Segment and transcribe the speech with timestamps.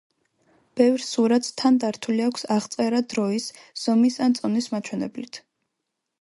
[0.79, 3.51] ბევრ სურათს თან დართული აქვს აღწერა დროის,
[3.83, 5.41] ზომის ან წონის მაჩვენებლით.